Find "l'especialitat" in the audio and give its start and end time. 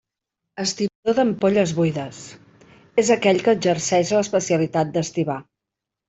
4.17-4.95